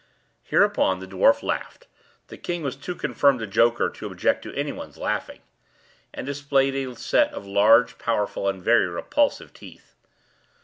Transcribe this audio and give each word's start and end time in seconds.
Hereupon 0.41 0.97
the 0.97 1.05
dwarf 1.05 1.43
laughed 1.43 1.85
(the 2.25 2.35
king 2.35 2.63
was 2.63 2.75
too 2.75 2.95
confirmed 2.95 3.39
a 3.39 3.45
joker 3.45 3.87
to 3.87 4.07
object 4.07 4.41
to 4.41 4.53
any 4.55 4.71
one's 4.71 4.97
laughing), 4.97 5.41
and 6.11 6.25
displayed 6.25 6.73
a 6.73 6.95
set 6.95 7.31
of 7.35 7.45
large, 7.45 7.99
powerful, 7.99 8.49
and 8.49 8.63
very 8.63 8.87
repulsive 8.87 9.53
teeth. 9.53 9.93